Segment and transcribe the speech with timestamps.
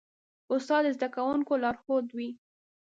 [0.53, 2.29] استاد د زدهکوونکو لارښود وي.